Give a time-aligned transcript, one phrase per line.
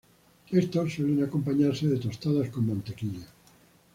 [0.49, 3.27] Estos suelen acompañarse de tostadas con mantequilla.